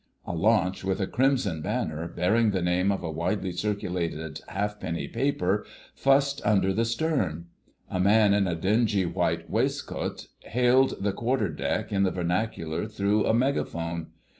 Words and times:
A 0.25 0.33
launch 0.33 0.83
with 0.83 0.99
a 0.99 1.05
crimson 1.05 1.61
banner, 1.61 2.07
bearing 2.07 2.49
the 2.49 2.63
name 2.63 2.91
of 2.91 3.03
a 3.03 3.11
widely 3.11 3.51
circulated 3.51 4.41
halfpenny 4.47 5.07
paper, 5.09 5.63
fussed 5.93 6.41
under 6.43 6.73
the 6.73 6.85
stern. 6.85 7.49
A 7.87 7.99
man 7.99 8.33
in 8.33 8.47
a 8.47 8.55
dingy 8.55 9.05
white 9.05 9.47
waistcoat 9.47 10.25
hailed 10.39 11.03
the 11.03 11.13
quarter 11.13 11.49
deck 11.49 11.91
in 11.93 12.01
the 12.01 12.09
vernacular 12.09 12.87
through 12.87 13.27
a 13.27 13.33
megaphone. 13.35 14.07